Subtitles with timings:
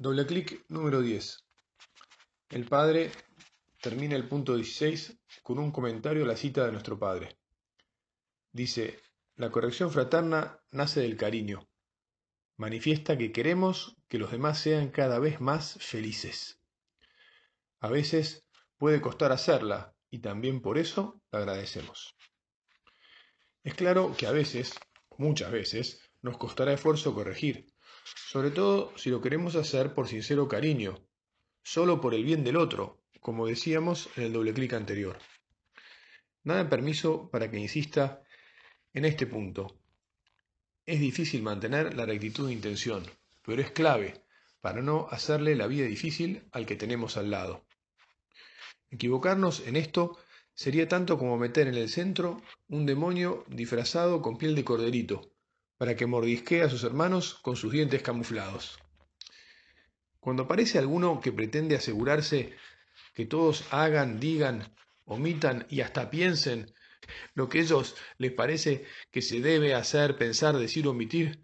[0.00, 1.44] Doble clic número 10.
[2.50, 3.10] El padre
[3.82, 7.36] termina el punto 16 con un comentario a la cita de nuestro padre.
[8.52, 9.00] Dice,
[9.34, 11.68] la corrección fraterna nace del cariño.
[12.58, 16.60] Manifiesta que queremos que los demás sean cada vez más felices.
[17.80, 22.14] A veces puede costar hacerla y también por eso la agradecemos.
[23.64, 24.78] Es claro que a veces,
[25.16, 27.66] muchas veces, nos costará esfuerzo corregir,
[28.16, 30.98] sobre todo si lo queremos hacer por sincero cariño,
[31.62, 35.18] solo por el bien del otro, como decíamos en el doble clic anterior.
[36.44, 38.22] Nada permiso para que insista
[38.94, 39.78] en este punto.
[40.86, 43.04] Es difícil mantener la rectitud de intención,
[43.42, 44.24] pero es clave
[44.60, 47.66] para no hacerle la vida difícil al que tenemos al lado.
[48.90, 50.18] Equivocarnos en esto
[50.54, 55.30] sería tanto como meter en el centro un demonio disfrazado con piel de corderito,
[55.78, 58.78] para que mordisquee a sus hermanos con sus dientes camuflados.
[60.20, 62.54] Cuando aparece alguno que pretende asegurarse
[63.14, 66.74] que todos hagan, digan, omitan y hasta piensen
[67.34, 71.40] lo que ellos les parece que se debe hacer, pensar, decir, omitir,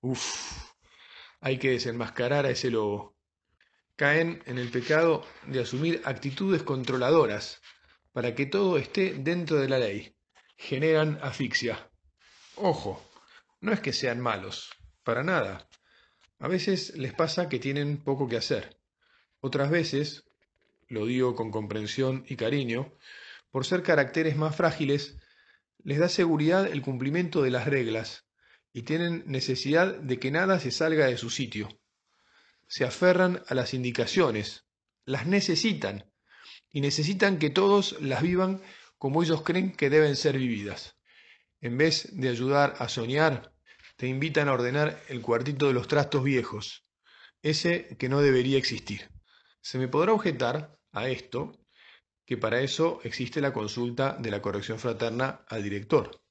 [0.00, 0.74] uff,
[1.40, 3.16] hay que desenmascarar a ese lobo.
[3.96, 7.62] Caen en el pecado de asumir actitudes controladoras
[8.12, 10.16] para que todo esté dentro de la ley.
[10.56, 11.90] Generan asfixia.
[12.56, 13.02] Ojo,
[13.64, 15.66] no es que sean malos, para nada.
[16.38, 18.76] A veces les pasa que tienen poco que hacer.
[19.40, 20.24] Otras veces,
[20.86, 22.92] lo digo con comprensión y cariño,
[23.50, 25.16] por ser caracteres más frágiles,
[25.82, 28.26] les da seguridad el cumplimiento de las reglas
[28.74, 31.70] y tienen necesidad de que nada se salga de su sitio.
[32.66, 34.66] Se aferran a las indicaciones,
[35.06, 36.04] las necesitan
[36.70, 38.60] y necesitan que todos las vivan
[38.98, 40.98] como ellos creen que deben ser vividas.
[41.62, 43.53] En vez de ayudar a soñar,
[43.96, 46.84] te invitan a ordenar el cuartito de los trastos viejos,
[47.42, 49.10] ese que no debería existir.
[49.60, 51.52] Se me podrá objetar a esto
[52.26, 56.22] que para eso existe la consulta de la corrección fraterna al director.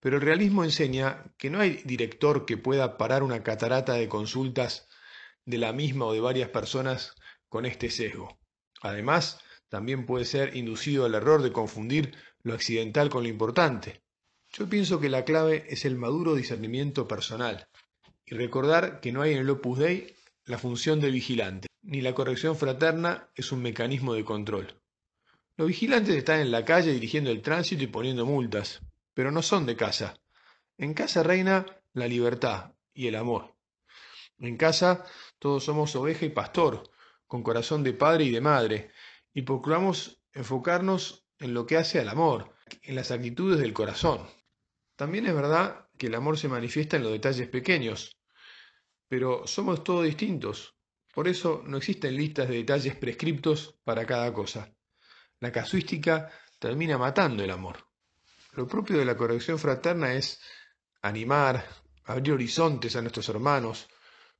[0.00, 4.86] Pero el realismo enseña que no hay director que pueda parar una catarata de consultas
[5.46, 7.14] de la misma o de varias personas
[7.48, 8.38] con este sesgo.
[8.82, 14.03] Además, también puede ser inducido al error de confundir lo accidental con lo importante,
[14.56, 17.66] yo pienso que la clave es el maduro discernimiento personal
[18.24, 22.14] y recordar que no hay en el Opus Dei la función de vigilante, ni la
[22.14, 24.80] corrección fraterna es un mecanismo de control.
[25.56, 28.80] Los vigilantes están en la calle dirigiendo el tránsito y poniendo multas,
[29.12, 30.14] pero no son de casa.
[30.78, 33.56] En casa reina la libertad y el amor.
[34.38, 35.04] En casa
[35.40, 36.90] todos somos oveja y pastor,
[37.26, 38.90] con corazón de padre y de madre,
[39.32, 44.28] y procuramos enfocarnos en lo que hace al amor, en las actitudes del corazón.
[44.96, 48.16] También es verdad que el amor se manifiesta en los detalles pequeños,
[49.08, 50.76] pero somos todos distintos.
[51.12, 54.72] Por eso no existen listas de detalles prescriptos para cada cosa.
[55.40, 57.86] La casuística termina matando el amor.
[58.52, 60.40] Lo propio de la corrección fraterna es
[61.02, 61.64] animar,
[62.04, 63.88] abrir horizontes a nuestros hermanos,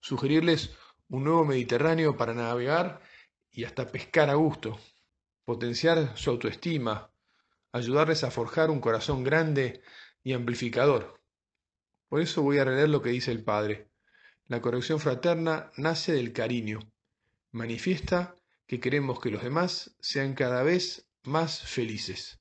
[0.01, 0.71] sugerirles
[1.09, 3.01] un nuevo Mediterráneo para navegar
[3.51, 4.79] y hasta pescar a gusto,
[5.45, 7.11] potenciar su autoestima,
[7.73, 9.83] ayudarles a forjar un corazón grande
[10.25, 11.21] y amplificador.
[12.09, 13.89] Por eso voy a releer lo que dice el Padre.
[14.49, 16.81] La corrección fraterna nace del cariño.
[17.53, 18.37] Manifiesta
[18.67, 22.41] que queremos que los demás sean cada vez más felices.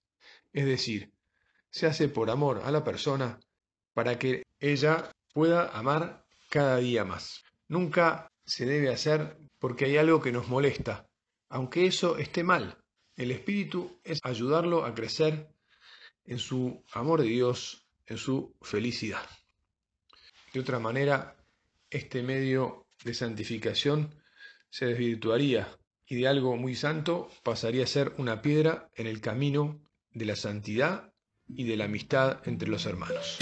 [0.54, 1.14] Es decir,
[1.70, 3.40] se hace por amor a la persona
[3.94, 7.44] para que ella pueda amar cada día más.
[7.68, 11.08] Nunca se debe hacer porque hay algo que nos molesta,
[11.50, 12.78] aunque eso esté mal.
[13.16, 15.50] El espíritu es ayudarlo a crecer
[16.26, 19.26] en su amor de Dios, en su felicidad.
[20.54, 21.36] De otra manera,
[21.90, 24.16] este medio de santificación
[24.70, 29.80] se desvirtuaría y de algo muy santo pasaría a ser una piedra en el camino
[30.12, 31.14] de la santidad
[31.48, 33.40] y de la amistad entre los hermanos.